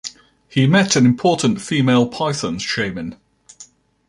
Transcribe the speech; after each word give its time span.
He 0.49 0.65
met 0.65 0.95
an 0.95 1.05
important 1.05 1.61
female 1.61 2.07
python 2.07 2.57
shaman. 2.57 3.17